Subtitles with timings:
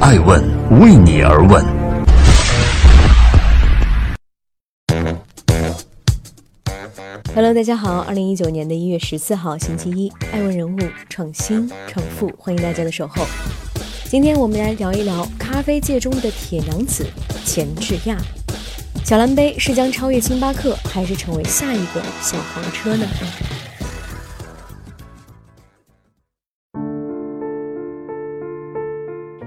[0.00, 0.40] 爱问
[0.80, 1.64] 为你而问。
[7.34, 13.26] Hello，大家好，二零一九年的一月十四号，星期一，爱问人物创新创富，欢迎大家的守候。
[14.04, 17.04] 今天我们来聊一聊咖啡界中的铁娘子
[17.44, 18.16] 钱志亚。
[19.04, 23.04] 小蓝杯是将超越星巴克，还是成为下一个小黄车呢？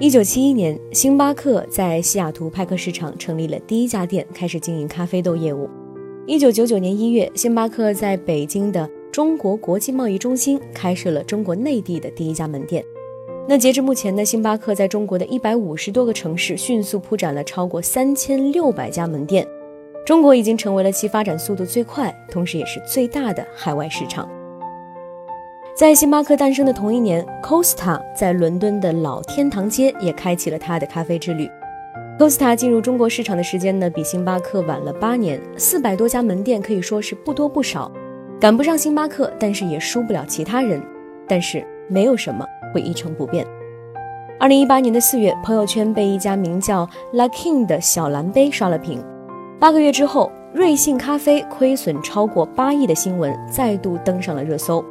[0.01, 5.69] 一九七一年，星巴克在西雅图派克市场成立了第一家店，开始经营咖啡豆业务。
[6.25, 12.83] 一九九九年一月，星巴克在北京的中国国际贸易中心开设了中国内地的第一家门店。
[13.47, 19.47] 那截至目前呢，星巴克在中国的一百五十多个城市迅速铺展了超过三千六百家门店，
[20.03, 24.27] 中国已经成为了其发展速度最快，同时也是最大的海外市场。
[25.73, 31.49] 在星巴克诞生的同一年，Costa 在伦敦的老天堂街也开启了他的咖啡之旅。
[32.19, 37.89] Costa 进入中国市场的时间呢，比星巴克晚了八年，四百多家门店可以说是不多不少，
[38.39, 40.79] 赶不上星巴克，但是也输不了其他人。
[41.25, 43.47] 但是没有什么会一成不变。
[44.39, 49.01] 二零一八年的四月，朋友圈被一家名叫 La King 的小蓝杯刷了屏。
[49.57, 54.83] 八个月之后，瑞幸咖啡亏损超过八亿的新闻再度登上了热搜。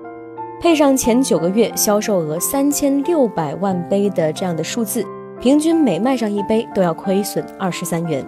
[0.61, 5.03] 配上前九个月销售额三千六百万杯的这样的数字，
[5.41, 8.23] 平均每卖上一杯都要亏损二十三元。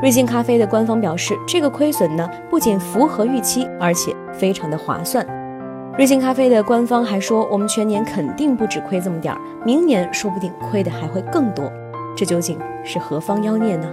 [0.00, 5.26] 瑞幸咖啡的官方表示，这个亏损呢不仅符合预期，而且非常的划算。
[5.98, 11.68] 瑞幸咖啡的官方还说，我们全年肯定不止亏这么点儿，明年说不定亏的还会更多。
[12.16, 13.92] 这究竟是何方妖孽呢？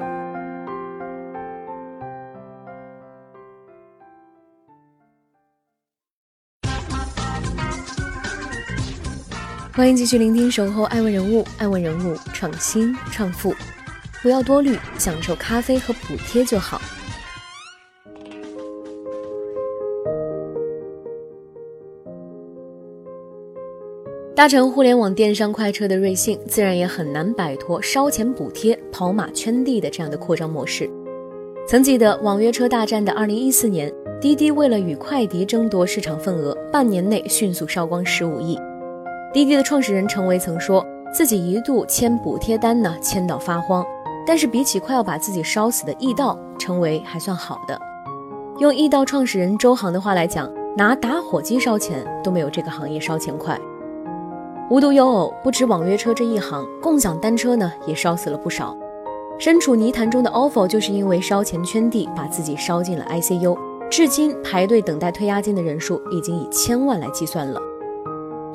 [9.77, 13.53] 欢迎继续聆听《守候爱问人物》，爱问人物创新创富，
[14.23, 16.81] 不要多虑，享受咖啡和补贴就好。
[24.35, 30.89] 搭乘互联网电商快车的瑞幸，自然也很难摆脱烧钱补贴、跑马圈地的这样的扩张模式。
[31.67, 38.57] 曾记得网约车大战的二零一四年，滴滴为了与快迪争夺市场份额，半年内迅速烧光十五亿。
[39.37, 40.83] 滴滴的创始人程维曾说
[41.13, 43.85] 自己一度签补贴单呢，签到发慌。
[44.25, 47.79] 但是比起快要把自己烧死的易到，程维还算好的。
[48.57, 53.55] 用易到创始人周航的话来讲，拿打火机烧钱都没有这个行业烧钱快。
[54.71, 58.75] 无独有偶，不止网约车这一行，共享单车呢也烧死了不少。
[59.37, 63.55] 身处泥潭中的 ofo 就是因为烧钱圈地，把自己烧进了 ICU，
[63.87, 67.61] 至今排队等待退押金的人数已经以千万来计算了。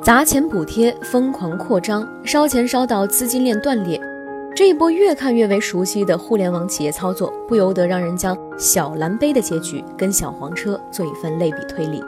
[0.03, 3.97] 砸钱补贴，疯狂扩张，烧钱烧到资金链断裂，
[4.53, 12.03] 这一波越看越为熟悉的互联网企业操作，不由得让人将小蓝杯的结局跟小黄车做一份类比推理。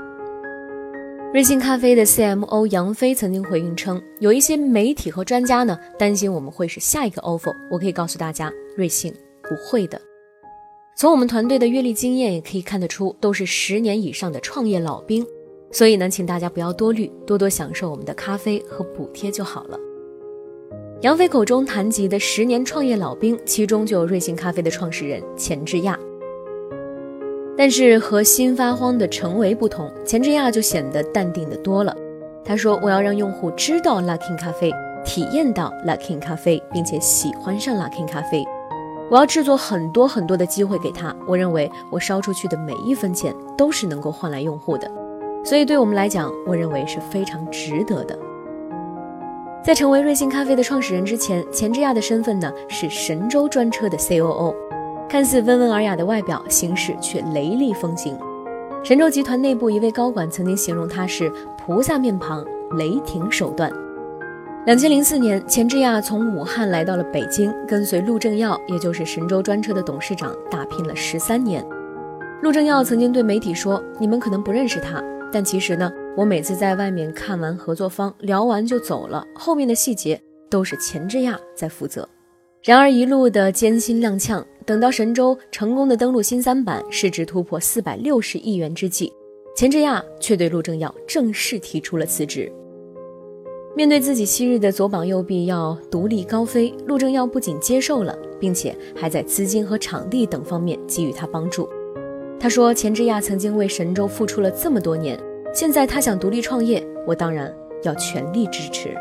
[1.34, 9.98] 瑞幸咖啡的 CMO 杨飞曾经回应称，有一些媒体和专家呢担心我们会是下一个 ofo，我可以告诉大家，瑞幸不会的。
[10.98, 15.26] 从我们团队的阅历经验也可以看得出，都是十年以上的创业老兵。
[15.72, 19.78] 所以呢，请大家不要多虑，多多享受我们的咖啡和补贴就好了。
[21.02, 26.00] 杨飞口中谈及的十年创业老兵，其中就有瑞幸咖啡的创始人钱志亚。
[27.58, 31.96] 但是和新发慌的程维不同，钱志亚就显得淡定的多了。
[32.44, 34.72] 他说：“我要让用户知道 Luckin 咖啡，
[35.06, 38.44] 体验到 Luckin 咖啡，并且喜欢上 Luckin 咖啡。
[39.10, 41.16] 我要制作很多很多的机会给他。
[41.28, 44.90] 我认为我烧出去的每一分钱都是能够换来用户的。”
[45.46, 48.18] 所以，对我们来讲，我认为是非常值得的。
[49.64, 54.56] 在成为瑞幸咖啡的创始人之前，钱之亚的身份呢是神州专车的 COO，
[55.08, 58.18] 看似温文尔雅的外表，行事却雷厉风行。
[58.84, 62.44] 神州集团内部一位高管曾经形容他是菩萨面庞，
[62.78, 63.72] 雷霆手段。
[64.66, 71.64] 两千零四年，钱志亚从武汉来到了北京，跟随陆正耀，也就是神州专车的董事长，打拼了十三年。
[72.42, 75.04] 陆正耀曾经对媒体说：“你们可能不认识他。”
[75.36, 80.18] 但其实呢，我每次在外面看完合作方，聊完就走了，后面的细节
[80.50, 82.08] 都是钱之亚在负责。
[82.64, 89.12] 然而一路的艰辛踉跄，等到神州成功的登陆新三板，市值突破四百六十亿元之际，
[89.58, 92.50] 钱之亚却对陆正耀正式提出了辞职。
[93.76, 101.68] 面对自己昔日的左膀右臂要独立高飞，陆正耀不仅接受了，并且还在资金和场地等方面给予他帮助。
[102.40, 105.20] 他说：“钱之亚曾经为神州付出了这么多年，
[105.54, 107.52] 现在他想独立创业，我当然
[107.84, 108.96] 要全力支持。”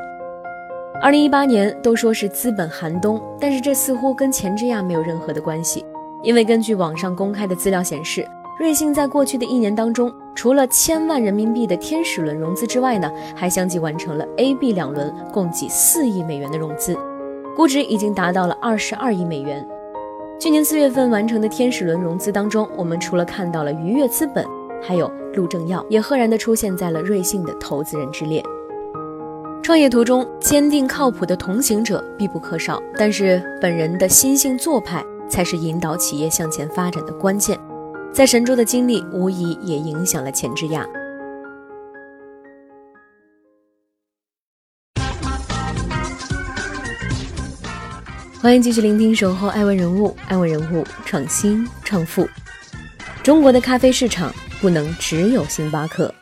[1.02, 5.84] 二零一八年都说是资本寒冬，但是这似乎跟钱之亚没有任何的关系，
[6.22, 8.26] 因为根据网上公开的资料显示，
[8.58, 16.96] 瑞幸在过去的一年当中，除了千万人民币的天使轮融资之外呢，还相继完成了 A、B 两轮共计四亿美元的融资，
[17.56, 19.66] 估值已经达到了二十二亿美元。
[20.38, 24.44] 去年四月份完成的天使轮融资当中，我们除了看到了愉悦资本，
[24.82, 28.42] 还有陆正耀也赫然的出现在了瑞幸的投资人之列。
[29.62, 37.58] 创业途中，坚定靠谱的同行者必不可少，但是本人的心性做派才是引导企业向前发展的关键。
[38.12, 40.86] 在神州的经历，无疑也影响了钱之亚。
[48.44, 52.28] 欢迎继续聆听《守候爱问人物》，爱问人物创新创富。
[53.22, 54.30] 中国的咖啡市场
[54.60, 56.14] 不能只有星巴克。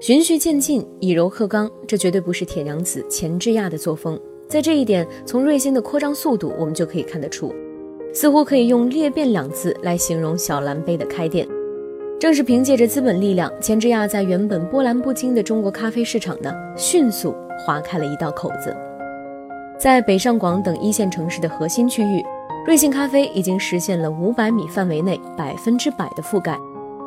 [0.00, 4.18] 循序渐进，以柔克刚，这绝对不是铁娘子钱之亚的作风。
[4.48, 7.54] 在这一点，从瑞幸的扩张速度，我们就可以看得出，
[8.14, 11.46] 似乎可以用裂变两字来形容小蓝杯的开店。
[12.20, 17.34] 正是凭借着资本力量，钱之亚在原本波澜不惊的中国咖啡市场呢，迅速
[17.64, 18.76] 划开了一道口子。
[19.78, 22.22] 在北上广等一线城市的核心区域，
[22.66, 26.58] 瑞幸咖啡已经实现了五百米范围内百分之百的覆盖。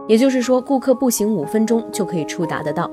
[0.08, 2.90] 也就是说，顾客步行五分钟就可以触达得到。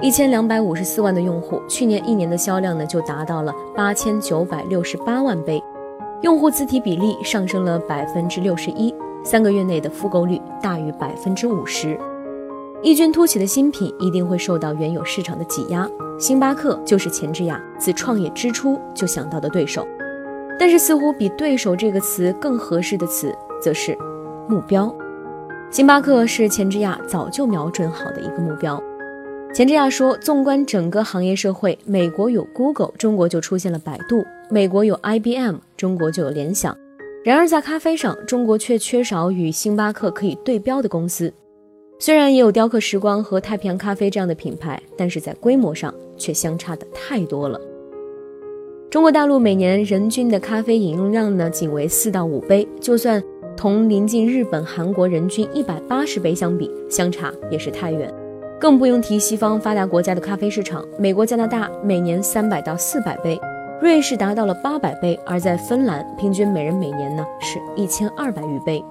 [0.00, 5.62] 一千两百五十四万的用户，去年一年的销量呢就达到了八千九百六十八万杯，
[6.22, 11.98] 用户自提比例上升了百分之六十一，三个月内的复购率大于百分之五十。
[12.82, 15.88] 异军突起的新品一定会受到原有市场的挤压，
[16.18, 19.86] 星巴克就是钱之亚自创业之初就想到的对手。
[20.58, 23.96] 但是，似乎比对手这个词更合适的词，则是
[24.48, 24.94] 目标。
[25.70, 28.82] 星巴克是钱之亚早就瞄准好的一个目标。
[29.54, 36.76] 钱之亚说：“纵观整个行业社会，美国有 Google，中国就出现了百度；美国有 IBM，中国就有联想。
[37.22, 41.32] 然而在咖啡上，中国却缺少与星巴克可以对标的公司。
[41.98, 47.60] 虽然也有雕刻时光和太平洋咖啡这样的品牌，但是在规模上却相差的太多了。
[48.90, 53.22] 中国大陆每年人均的咖啡饮用量呢，仅为四到五杯，就算。”
[53.56, 58.10] 同邻近日本、韩国人均一百八十杯相比，相差也是太远，
[58.58, 60.82] 更不用提西方发达国家的咖啡市场。
[60.98, 63.38] 美国、加拿大每年三百到四百杯，
[63.80, 68.84] 瑞士达到了八百杯，而在芬兰，平均每人每年呢是一千二百余杯。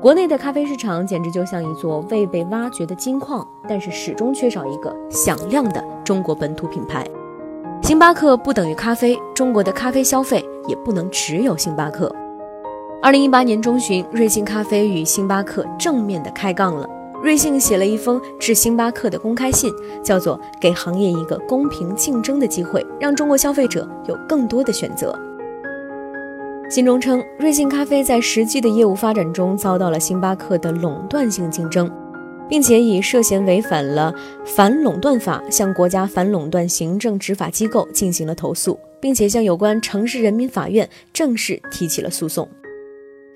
[0.00, 7.06] 国内的咖啡市场简直就像一座未被挖掘的金矿，但是始终缺少一个响亮的中国本土品牌。
[7.80, 12.12] 星巴克不等于咖啡，中国的咖啡消费也不能只有星巴克。
[13.00, 16.88] 二零一八年中旬，瑞幸咖啡与星巴克正面的开杠了。
[17.22, 19.72] 瑞幸写了一封致星巴克的公开信，
[20.02, 25.16] 叫做“给行业一个公平竞争的机会，让中国消费者有更多的选择”。
[26.68, 31.88] 信中称，瑞幸咖啡在实际的业务发展中遭到了星巴克的垄断性竞争，
[32.48, 34.12] 并且以涉嫌违反了
[34.44, 42.48] 反垄断法向国家反垄断行政执法机构进行了投诉，并且向有关城市人民法院正式提起了诉讼。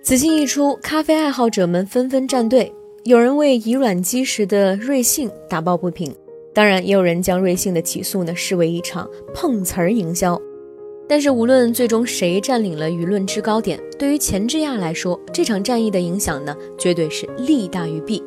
[0.03, 2.73] 此信一出，咖啡爱好者们纷纷站队，
[3.07, 6.13] 有人为以卵击石的瑞幸打抱不平，
[6.53, 10.37] 当然也有人将瑞幸的起诉呢视为一场碰瓷儿营销。
[11.09, 18.21] 但是无论最终谁占领了舆论制高点，对于钱之亚来说，这场战役的影响呢绝对是利大于弊。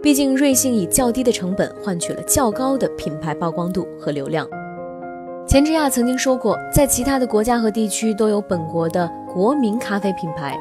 [0.00, 4.48] 毕竟瑞幸以较低的成本换取了较高的品牌曝光度和流量。
[5.44, 10.56] 钱之亚曾经说过，在其他的国家和地区都有本国的国民咖啡品牌。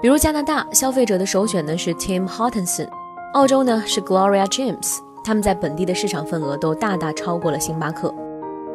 [0.00, 2.88] 比如加拿大消费者的首选呢是 Tim Hortons，
[3.32, 8.12] 澳洲呢是 Gloria James，他们在本地的市场份额都大大超过了星巴克。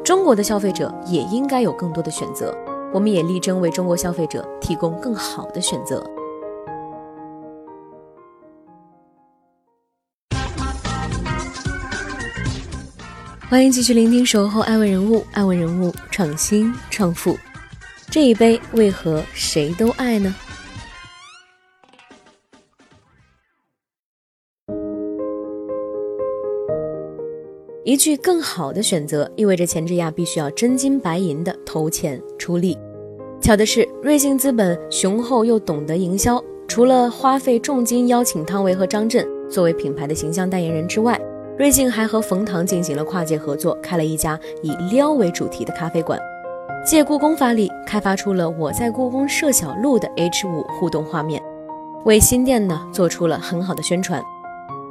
[0.02, 2.56] 中国的消费者也应该有更多的选择，
[2.94, 6.02] 我们也力争为中国消费者提供更好的选择。
[13.50, 17.38] 欢迎继续聆听《守候爱问人物》，爱问人物创新创富，
[18.10, 20.34] 这一杯为何谁都爱呢？
[27.86, 32.76] 一句更好的选择，意味着钱之亚必须要真金白银的投钱出力。
[33.40, 41.16] 巧的是，瑞幸资本雄厚又懂得营销，除了花费重金邀请汤唯和张震作为品牌的形象代言人之外，
[41.60, 46.20] 瑞幸还和冯唐进行了跨界合作，开了一家以撩为主题的咖啡馆，
[46.84, 51.40] 借故宫发力，开发出了我在故宫设小路的 H 五互动画面，
[52.04, 54.24] 为新店呢做出了很好的宣传。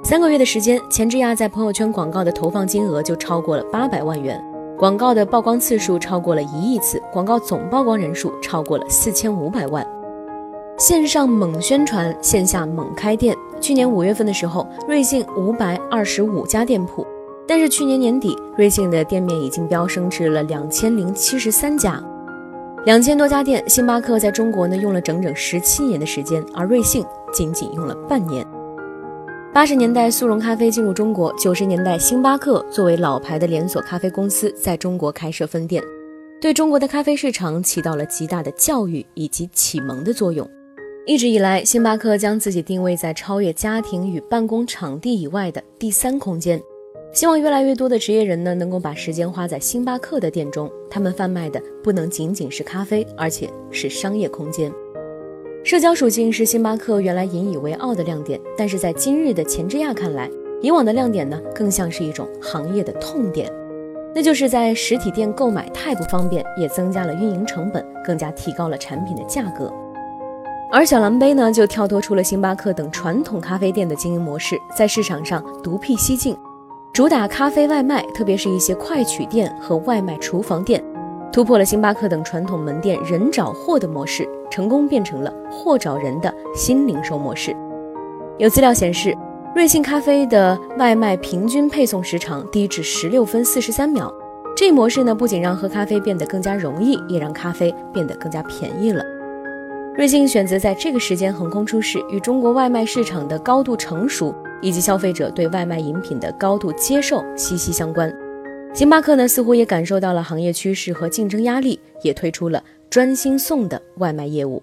[0.04, 4.38] 三个月的时间，钱之亚在朋友圈广告的投放金额就超过了八百万元，
[4.76, 9.84] 广告的曝光次数超过了一亿次，广告总曝光人数超过了四千五百万。
[10.76, 13.34] 线上猛宣传，线下猛开店。
[13.62, 17.06] 去年五月份的时候，瑞幸五百二十五家店铺，
[17.48, 21.98] 但是去年年底，瑞幸的店面已经飙升至了两千零七十三家，
[22.84, 23.66] 两千多家店。
[23.66, 28.46] 星巴克在中国呢用了整整十七年的时间，而瑞幸仅仅用了半年。
[29.54, 35.80] 八十年代速溶咖啡进入中国，九十年代星巴克作为老牌的连锁咖啡公司在中国开设分店，
[36.40, 40.44] 对中国的咖啡市场起到了极大的教育以及启蒙的作用。
[41.06, 46.60] 一直以来，星巴克将自己定位在超越家庭与办公场地以外的第三空间，
[47.12, 50.68] 希望越来越多的职业人呢能够把时间花在星巴克的店中。
[50.90, 54.72] 他们贩卖的不能仅仅是咖啡，而且是商业空间。
[55.64, 60.30] 社交属性是星巴克原来引以为傲的亮点，但是在今日的钱之亚看来，
[60.60, 63.50] 以往的亮点呢更像是一种行业的痛点，
[64.14, 69.72] 那就是在实体店购买太不方便，也增加了运营成本，更加提高了产品的价格。
[70.70, 76.36] 而小蓝杯呢，就跳脱出了星巴克等传统咖啡店的经营模式，在市场上独辟蹊径，
[76.92, 80.84] 主打咖啡外卖，特别是一些快取店和外卖厨房店，
[81.32, 87.52] 突破了星巴克等传统门店人找货的模式，成功变成了货找人的新零售模式。
[88.38, 89.12] 有资料显示，
[89.52, 94.14] 瑞幸咖啡的外卖平均配送时长低至十六分四十三秒。
[94.56, 99.04] 这一模式呢，不仅让喝咖啡变得更加容易，也让咖啡变得更加便宜了。
[99.96, 104.32] 瑞幸选择在这个时间横空出世，与中国外卖市场的高度成熟
[104.62, 108.12] 以及消费者对外卖饮品的高度接受息息相关。
[108.72, 112.62] 星巴克呢，似乎也感受到了行业趋势和竞争压力，也推出了
[112.94, 114.62] 专心送的外卖业务。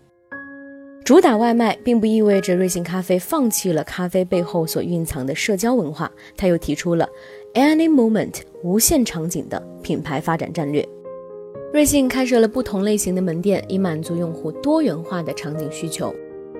[1.03, 7.05] 主打外卖，并不意味着瑞幸咖啡放弃了咖啡背后所蕴藏的社交文化，他又提出了
[7.53, 10.87] Any Moment 无限场景的品牌发展战略。
[11.73, 16.15] 瑞幸开设了不同类型的门店，以满足用户多元化的场景需求。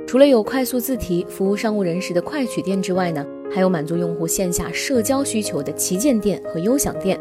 [0.06, 7.18] 除了有快速自提服务商务人士的快取店之外呢，还有满足用户线下社交需求的旗舰店和优享店，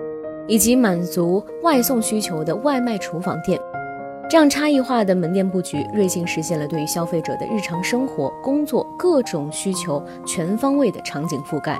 [0.48, 3.56] 以及满足外送需求的外卖厨房店。
[4.30, 11.76] 这样差异化的门店布局，瑞幸实现了对于消费者的日常生活、工作各种需求全方位的场景覆盖。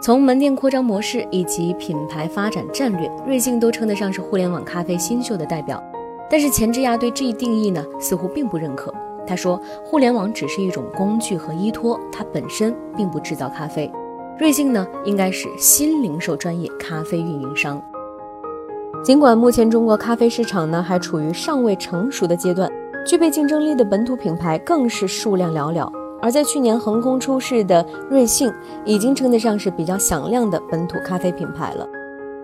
[0.00, 5.82] 从门店扩张模式以及品牌发展战略，瑞幸都称得上是互联网咖啡新秀的代表。
[6.30, 8.94] 但是钱之亚对这一定义呢，似乎并不认可。
[9.26, 13.90] 他说，互联网只是一种工具和依托，它本身并不制造咖啡。
[14.38, 17.82] 瑞幸呢，应该是新零售专业咖啡运营商。
[19.02, 22.70] 尽管目前中国咖啡市场呢还处于尚未成熟的阶段，
[23.06, 25.90] 具备竞争力的本土品牌更是数量寥寥。
[26.20, 28.52] 而在去年横空出世的瑞幸，
[28.84, 31.88] 已经称得上是比较响亮的本土咖啡品牌了。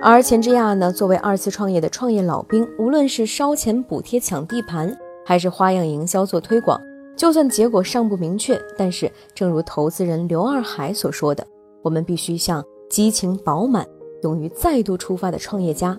[0.01, 4.97] 而钱之亚呢，作为二次创业的创业老兵，无论是烧钱补贴抢地盘，
[5.27, 6.81] 还是花样营销做推广，
[7.15, 11.47] 就算结果尚不明确，但是正如投资人刘二海所说的，
[11.83, 13.87] 我们必须向激情饱满、
[14.23, 15.99] 勇于再度出发的创业家